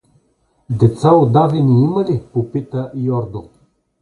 [0.83, 3.49] —Деца удавени има ли?— попита Йордо.